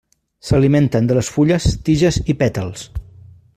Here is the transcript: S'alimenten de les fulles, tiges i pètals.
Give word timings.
S'alimenten 0.47 1.09
de 1.11 1.17
les 1.19 1.29
fulles, 1.35 1.69
tiges 1.91 2.19
i 2.35 2.39
pètals. 2.43 2.89